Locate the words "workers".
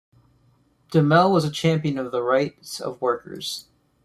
2.99-3.67